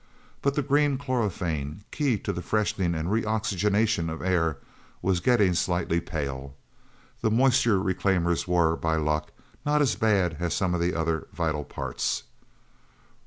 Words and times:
But 0.41 0.55
the 0.55 0.63
green 0.63 0.97
chlorophane, 0.97 1.83
key 1.91 2.17
to 2.17 2.33
the 2.33 2.41
freshening 2.41 2.95
and 2.95 3.11
re 3.11 3.23
oxygenation 3.23 4.09
of 4.09 4.23
air, 4.23 4.57
was 4.99 5.19
getting 5.19 5.53
slightly 5.53 5.99
pale. 6.01 6.55
The 7.21 7.29
moisture 7.29 7.77
reclaimers 7.79 8.47
were 8.47 8.75
by 8.75 8.95
luck 8.95 9.31
not 9.63 9.79
as 9.79 9.95
bad 9.95 10.37
as 10.39 10.55
some 10.55 10.73
of 10.73 10.81
the 10.81 10.95
other 10.95 11.27
vital 11.33 11.63
parts. 11.63 12.23